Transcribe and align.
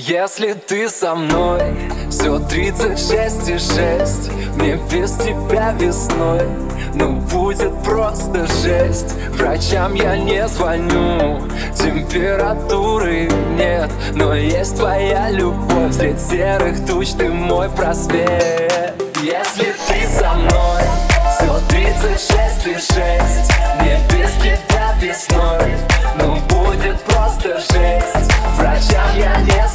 Если 0.00 0.52
ты 0.52 0.88
со 0.88 1.16
мной, 1.16 1.60
все 2.08 2.38
36 2.38 3.48
и 3.48 3.58
6 3.58 4.30
Мне 4.54 4.78
без 4.92 5.10
тебя 5.16 5.72
весной, 5.72 6.46
ну 6.94 7.16
будет 7.16 7.76
просто 7.82 8.46
жесть. 8.62 9.14
Врачам 9.30 9.94
я 9.94 10.16
не 10.16 10.46
звоню, 10.46 11.40
температуры 11.74 13.28
нет. 13.56 13.90
Но 14.14 14.36
есть 14.36 14.76
твоя 14.76 15.30
любовь, 15.30 15.92
средь 15.92 16.20
серых 16.20 16.86
туч 16.86 17.08
ты 17.18 17.28
мой 17.28 17.68
просвет. 17.68 18.94
Если 19.20 19.74
ты 19.88 20.06
со 20.16 20.32
мной, 20.34 20.82
все 21.36 21.58
36 21.70 22.66
и 22.66 22.74
6 22.74 22.88
Мне 23.80 24.00
без 24.12 24.30
тебя 24.34 24.94
весной, 25.00 25.74
ну 26.22 26.36
будет 26.48 27.00
просто 27.02 27.58
жесть. 27.58 28.32
Врачам 28.56 29.16
я 29.16 29.36
не 29.40 29.67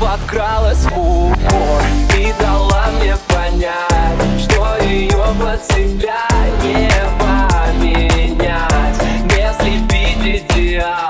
Она 0.00 0.16
подкралась 0.16 0.84
в 0.84 0.98
упор 0.98 1.82
И 2.16 2.32
дала 2.40 2.86
мне 2.98 3.16
понять 3.28 4.42
Что 4.42 4.76
ее 4.84 5.08
под 5.40 5.62
себя 5.64 6.26
не 6.62 6.90
поменять. 7.18 9.02
Не 9.24 9.52
слепить 9.60 10.42
идеал 10.42 11.08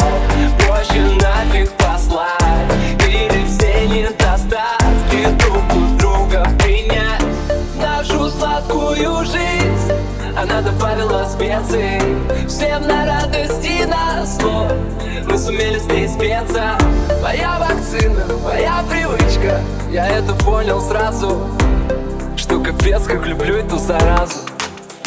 Проще 0.58 1.02
нафиг 1.20 1.70
послать. 1.72 2.72
Или 3.06 3.44
все 3.46 3.86
недостатки 3.88 5.26
друг 5.38 5.64
у 5.74 5.98
друга 5.98 6.46
принять. 6.58 7.24
Нашу 7.80 8.30
сладкую 8.30 9.24
жизнь 9.24 9.92
Она 10.36 10.60
добавила 10.62 11.28
специй. 11.28 12.00
Всем 12.46 12.86
на 12.86 13.06
радость 13.06 13.47
сумели 15.48 15.78
ней 15.78 16.06
спеться. 16.06 16.76
Моя 17.22 17.58
вакцина, 17.58 18.22
моя 18.44 18.84
привычка. 18.90 19.62
Я 19.90 20.06
это 20.06 20.34
понял 20.34 20.78
сразу. 20.82 21.40
Что 22.36 22.60
капец, 22.60 23.04
как 23.04 23.24
люблю 23.24 23.56
эту 23.56 23.78
заразу. 23.78 24.40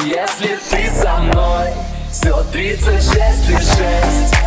Если 0.03 0.58
ты 0.72 0.89
со 0.89 1.17
мной 1.17 1.67
Все 2.09 2.44
36 2.52 3.50
и 3.50 3.53
6 3.53 4.41